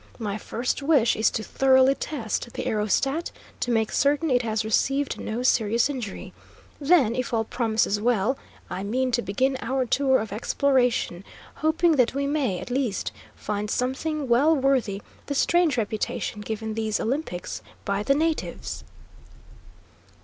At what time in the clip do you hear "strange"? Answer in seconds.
15.35-15.77